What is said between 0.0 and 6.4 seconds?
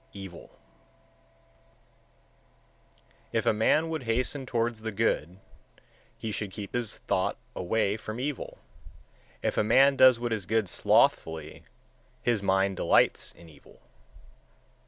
Evil 116. If a man would hasten towards the good, he